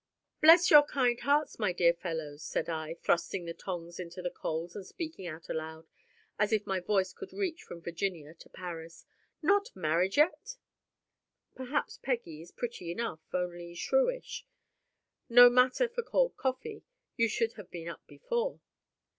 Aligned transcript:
"Bless 0.41 0.71
your 0.71 0.81
kind 0.81 1.19
hearts, 1.19 1.59
my 1.59 1.71
dear 1.71 1.93
fellows," 1.93 2.41
said 2.43 2.67
I, 2.67 2.95
thrusting 2.95 3.45
the 3.45 3.53
tongs 3.53 3.99
into 3.99 4.23
the 4.23 4.31
coals 4.31 4.75
and 4.75 4.83
speaking 4.83 5.27
out 5.27 5.47
loud, 5.49 5.91
as 6.39 6.51
if 6.51 6.65
my 6.65 6.79
voice 6.79 7.13
could 7.13 7.31
reach 7.31 7.61
from 7.61 7.83
Virginia 7.83 8.33
to 8.33 8.49
Paris, 8.49 9.05
"not 9.43 9.69
married 9.75 10.17
yet!" 10.17 10.57
Perhaps 11.53 11.99
Peggy 11.99 12.41
is 12.41 12.49
pretty 12.51 12.89
enough, 12.91 13.19
only 13.31 13.75
shrewish. 13.75 14.43
No 15.29 15.51
matter 15.51 15.87
for 15.87 16.01
cold 16.01 16.35
coffee; 16.35 16.81
you 17.15 17.29
should 17.29 17.53
have 17.53 17.69
been 17.69 17.87
up 17.87 18.01
before. 18.07 18.59